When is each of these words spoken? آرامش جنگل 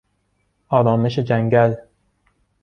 آرامش 0.67 1.19
جنگل 1.19 1.75